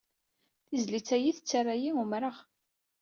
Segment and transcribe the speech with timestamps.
[0.67, 2.35] Tizlit ayyi tettara-yi umreɣ.